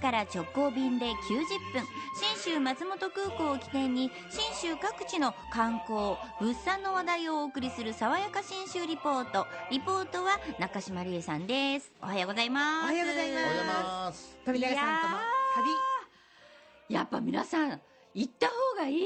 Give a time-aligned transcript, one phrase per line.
[0.00, 1.12] 岡から直行便で90
[1.72, 1.84] 分。
[2.42, 9.46] 信州松本空港を起点に信州各地の観光物産の話題をお送りする爽やか信州リポート。
[9.70, 11.92] リポートは中島理恵さんです。
[12.02, 12.84] おはようございます。
[12.84, 13.72] おはようございおはようございま
[14.06, 15.18] ますす富永さんとの
[16.88, 17.80] やっぱ皆さん
[18.12, 19.02] 行った方がいい。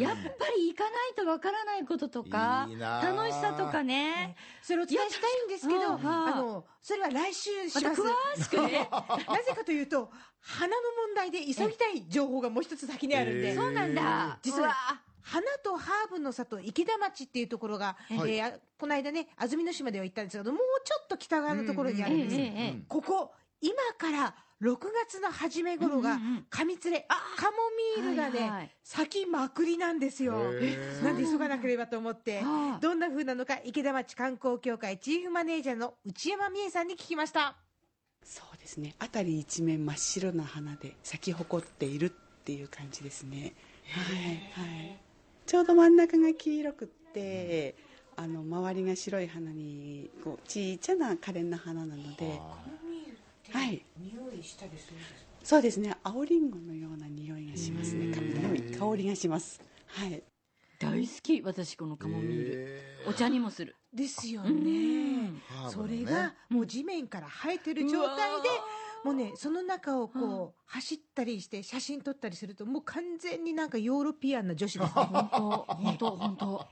[0.00, 2.68] やっぱり行かないとわからないこととか
[3.02, 4.36] 楽しさとかね。
[4.62, 8.88] 旅それをお伝えしたいんですけどあのそれは来週しま詳しくね。
[9.28, 10.10] なぜかというと
[10.40, 10.74] 花の
[11.08, 14.38] 問題で急ぎたい情報がもう一つ先にあるんで、えーそうなんだ。
[14.42, 14.74] 実は
[15.22, 18.36] 花とハーブの里池田町っていうところが、はい。
[18.36, 26.46] えーあこの間ね安曇野市までは行ったんですけどもうちょっと北側のところにあるんですここ今から6月の初め頃がうんうんうん。
[26.50, 27.56] 上連れカモ
[27.96, 28.70] ミールがね、はいはい。
[28.84, 30.34] 咲きまくりなんですよ。
[31.02, 32.40] なんで急がなければと思って。
[32.40, 37.56] はあどんな風なのか池田町観光協会チーフマネージャーの内山美恵さんに聞きました。
[38.22, 38.94] そうですね。
[39.00, 42.10] 辺り一面真っ白な花で咲き誇っているっ
[42.44, 43.54] ていう感じですね。
[43.90, 44.98] はいはい。
[45.46, 47.74] ちょうど真ん中が黄色くって
[48.16, 52.40] あの周りが白い花にこうちいちゃな可憐な花なので
[53.50, 53.84] はい。
[53.98, 55.30] 匂いしたりするんですか？
[55.42, 55.96] そうですね。
[56.02, 58.12] 青りんごのような匂いがしますね。
[58.78, 59.60] 香りがします。
[59.86, 60.22] はい。
[60.78, 61.42] 大好き。
[61.42, 62.52] 私このカモミール。
[62.52, 63.76] へお茶にもする。
[63.92, 65.32] ですよね。
[65.68, 68.48] それがもう地面から生えてる状態で
[69.04, 75.02] もうねその中をこう走ったりして写真撮ったりするともう完全になんかヨーロピアンな女子ですね。
[75.02, 76.66] 本当本当本当。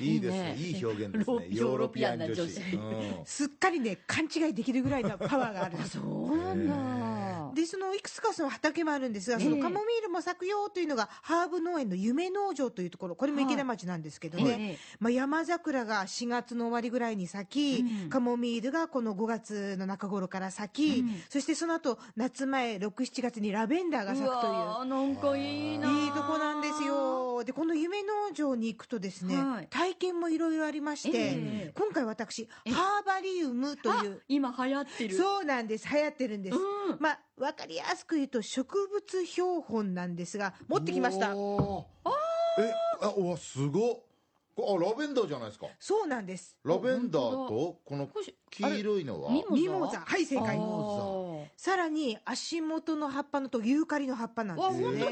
[0.00, 0.56] いいですね。
[0.56, 1.46] いいねいい表現ですね。
[1.50, 2.40] ヨーロピアンな女子。
[2.40, 3.24] うん。
[3.24, 5.76] すっかりね勘違いできるぐらいのパワーがある。
[5.76, 7.17] んですそうなんだ
[7.58, 14.78] でそのいくつかその畑もあるんですが、そのええカモミールも咲くよというのがハーブ農園の夢農場というところこれも池田町なんですけどね、ええ。
[15.00, 18.10] まあ、山桜が4月の終わりぐらいに咲き、うん。
[18.10, 21.20] カモミールがこの5月の中頃から咲き、うん。
[21.28, 24.82] そしてその後夏前67月にラベンダーが咲くという。
[24.82, 27.42] うなんかいいないいとこなんですよ。
[27.42, 29.66] でこの夢農場に行くとですね、はい。
[29.68, 31.72] 体験もいろいろありまして、ええ。
[31.74, 35.16] 今回私えハーバリウムという今流行ってる。
[35.16, 35.88] そうなんです。
[35.92, 41.36] 流行ってるんです、うんまあ分かりやすく言うと植物標本なんですが持ってきました。
[41.36, 42.10] おー。
[42.60, 42.72] え
[43.02, 43.98] あうわすごっ。
[44.56, 45.66] こあラベンダーじゃないですか。
[45.78, 46.56] そうなんです。
[46.64, 48.08] ラベンダーとこの
[48.50, 49.30] 黄色いのは？
[49.30, 49.54] ミモザ。
[49.54, 50.00] ミモザ。
[50.00, 50.56] はい正解。
[50.56, 51.46] あー。
[51.56, 55.10] さらに足元の葉っぱのとユーカリの葉っぱなんです本当だ。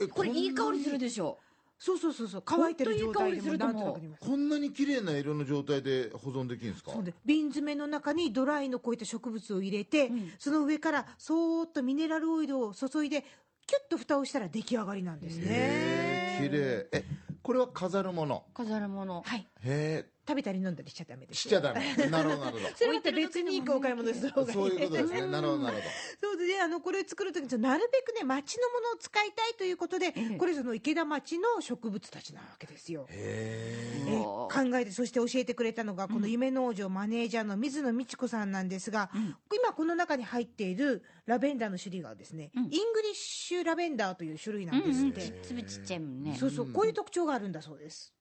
[0.00, 1.38] えこれいい香りするででしょ
[1.84, 2.42] そうそうそうそう。
[2.46, 4.20] 乾いてる状態でもなんとなくあります。
[4.20, 6.92] こんなに綺麗な色の状態で保存できるんですか？
[6.92, 10.32] そうで瓶詰めの中にドライのこういった植物を入れて、うん。
[10.38, 13.22] その上からそーっとミネラルオイルを注いで
[13.66, 16.38] キュッと蓋をしたら出来上がりなんですね。
[16.40, 16.86] 綺麗。
[16.92, 17.04] え
[17.42, 18.44] これは飾るもの？
[18.54, 19.22] 飾るもの。
[19.26, 20.12] はいへえ。
[20.26, 21.42] 食べたり飲んだりしちゃダメです。
[21.42, 21.96] しちゃダメ。
[22.08, 25.26] なるほどなるほ それまた別にいいお買い物する方がいいどそういうことですね。
[25.26, 25.82] なるほどなるほ
[26.20, 33.02] そうでねあのこれ作る時になるべくね町のものを使いたいということで、ええこれその池田町の植物たちなわけですよ。
[33.02, 33.06] ど。
[33.10, 34.22] へえ。
[34.22, 39.36] 考えてそして教えてくれたのがこの夢農場マネージャーの水野美智子さんなんですが、うん。
[39.52, 42.62] 今この中に入っているラベンダーの種類がですね、うん。
[42.64, 46.36] イングリッシュラベンダーという種類なうんですって、ちっちゃいもんね。
[46.38, 48.14] そうそうこういう特徴があるんだそうです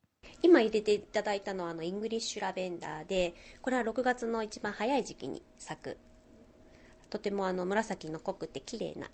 [0.43, 5.97] 今入れていただいたのはあのイングリッシュラベンダーでこれは6月の一番早い時期に咲く。
[7.09, 9.09] とてもあの紫の濃くて綺麗な、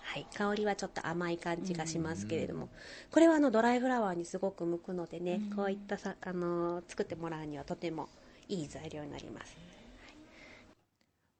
[0.00, 2.68] はい、香りはちょっと甘い感じがしますけれども。
[3.10, 8.08] これはあのドライフラワーにすごく向くのでねこういったさあの作ってもらうにはとても
[8.48, 9.56] いい材料になります。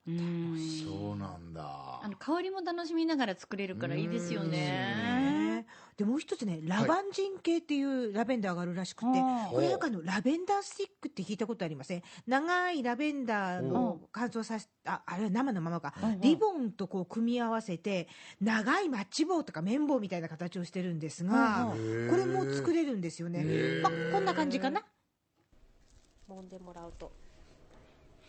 [0.08, 0.56] うん。
[0.58, 1.62] えそうなんだ。
[2.02, 4.50] あの香りも楽しみながら作れるからいいですよね。
[4.50, 5.45] ね
[5.96, 12.02] でもう一つねラバンジン系っていうラベンダーがあるらしくて、はあこれなんかあのラベンダースティックって聞いたことありません？
[12.26, 18.08] 長いラベンダーの乾燥させああれは生のままか、うんうんリボンとこう組み合わせて
[18.42, 23.44] 長いマッチ棒とか綿棒みたいな形をしてるんですが、うんうんこれも作れるんですよね、
[23.82, 24.82] まあ、こんな感じかな？
[26.28, 27.10] 揉んでもらうと。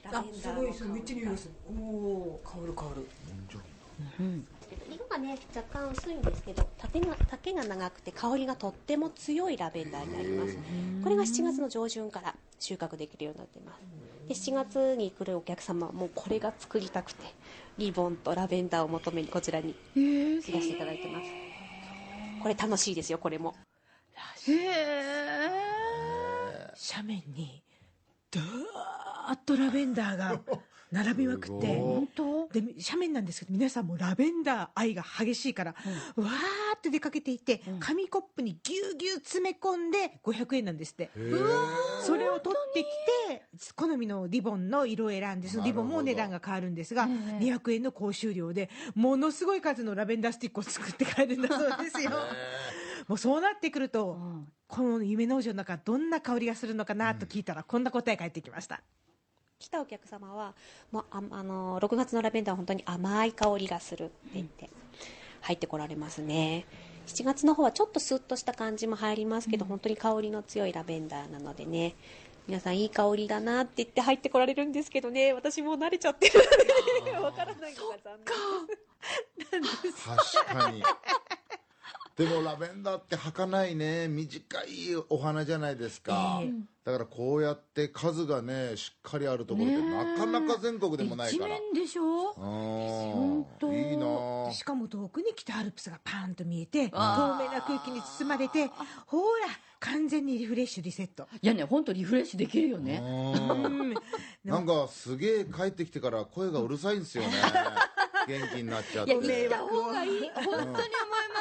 [0.10, 1.32] ラベンダーの香りが
[1.70, 3.06] おお香る香る
[4.20, 4.48] うん
[4.92, 10.58] 色がね若干薄いんですけど丈が丈が長くて香りがとっても強いラベンダーになります。
[11.04, 13.82] これが7月の上旬から収穫できるようになっています。
[14.28, 17.24] で7月に来るお客様はもうこれが作りたくて
[17.78, 21.26] リボンとラベンダーを求めにこちらにいらしていただいてます。
[22.44, 23.56] これ楽しいですよこれも。
[24.48, 25.58] へえ
[26.94, 27.64] 斜面に
[28.30, 28.44] ダー
[29.34, 30.40] ッとラベンダーが
[30.92, 32.37] 並びまくって本当？
[32.62, 36.28] で斜面なんですけど皆さんもラベンダー愛が激しいから、わー
[36.76, 37.80] っっと出かけていて、うん。
[37.80, 41.10] 紙コップにぎゅうぎゅう詰め込んで500円なんですって。
[42.04, 42.86] それを取ってき
[43.28, 43.44] て
[43.76, 47.44] 好みのリボンの色を選んでそのリボンもお値段が変わるんですが、ええ。
[47.44, 52.12] 200円の講習料でものすごい数のラベンダースティックを作って帰るんだそうですよ。
[53.08, 54.48] もうそうなってくると、うん。
[54.68, 58.82] この夢農場の中どんな香りがするのかなと聞いたら、こんな答え返ってきました
[59.60, 60.54] 来たお客様は
[60.92, 64.70] もうああの6月のラベンダーは本当に甘い香りがするって言って
[65.42, 66.66] 入ってこられますね。
[67.08, 71.96] 7月の方はちょっとスッとした感じも入りますけど、本当に香りの強いラベンダーなのでね。
[72.48, 75.34] 皆さんいい香りだなって言って入ってこられるんですけどね。
[75.34, 76.40] 私もう慣れちゃってる
[77.00, 78.20] のでわからないのが残
[79.52, 80.08] 念です。
[80.44, 80.84] 確かに
[82.18, 84.08] でもラベンダーって儚いね。
[84.08, 84.66] 短い
[85.10, 86.52] お花じゃないですか、ええ。
[86.84, 91.60] だからこうやって数がねしっかりあるところってなかなか全国でもない一から。
[91.60, 92.34] 面でしょ？
[92.34, 93.68] 本当。
[93.68, 94.06] うんいいな。
[94.50, 98.72] あしかも遠くに北アルプスがパーンと見えて透明な空気に包まれて
[99.06, 99.24] ほら
[99.80, 101.28] 完全にリフレッシュリセット。
[101.40, 103.00] いやね本当リフレッシュできるよね。
[104.44, 107.30] なんかすげえ帰ってきてから声がうるさいんですよね。
[108.28, 109.14] 元気になっちゃって。
[109.14, 110.30] いや行った方がいい。
[110.34, 110.68] 本当に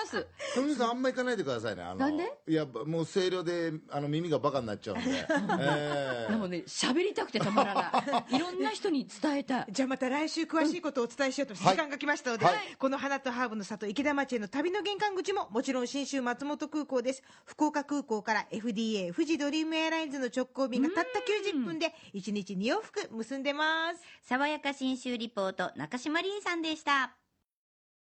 [0.05, 0.27] ます。
[0.55, 1.83] 富水さんあんま行かないでくださいね。
[1.83, 2.25] あのなんで？
[2.49, 5.27] いやもう声量であの耳がバカになっちゃうんで、え
[6.29, 8.35] えでもね喋りたくてたまらない。
[8.37, 9.67] いろんな人に伝えたい。
[9.71, 12.77] じゃあまた来週詳しいことをお伝えしようとはい時間が来ましたので、はい。
[12.79, 17.23] この花とハーブの里池田町への旅の玄関口ももちろん信州松本空港です。
[17.45, 24.01] 福岡空港から FDA 富士ドリームエアラインズの直行便がたった90分で1日2往復結んでます。
[24.23, 27.15] 爽やか新州リポート中島凛さんでした